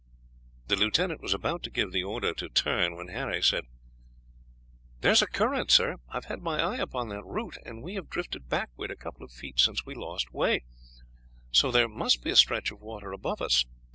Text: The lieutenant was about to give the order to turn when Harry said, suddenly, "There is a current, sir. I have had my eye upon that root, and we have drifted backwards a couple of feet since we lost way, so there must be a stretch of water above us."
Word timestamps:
The 0.65 0.75
lieutenant 0.75 1.21
was 1.21 1.31
about 1.35 1.61
to 1.61 1.69
give 1.69 1.91
the 1.91 2.03
order 2.03 2.33
to 2.33 2.49
turn 2.49 2.95
when 2.95 3.09
Harry 3.09 3.39
said, 3.43 3.65
suddenly, 3.65 3.75
"There 5.01 5.11
is 5.11 5.21
a 5.21 5.27
current, 5.27 5.69
sir. 5.69 5.97
I 6.09 6.13
have 6.15 6.25
had 6.25 6.41
my 6.41 6.59
eye 6.59 6.77
upon 6.77 7.09
that 7.09 7.23
root, 7.23 7.59
and 7.63 7.83
we 7.83 7.93
have 7.93 8.09
drifted 8.09 8.49
backwards 8.49 8.91
a 8.91 8.95
couple 8.95 9.21
of 9.23 9.31
feet 9.31 9.59
since 9.59 9.85
we 9.85 9.93
lost 9.93 10.33
way, 10.33 10.63
so 11.51 11.69
there 11.69 11.87
must 11.87 12.23
be 12.23 12.31
a 12.31 12.35
stretch 12.35 12.71
of 12.71 12.81
water 12.81 13.11
above 13.11 13.43
us." 13.43 13.65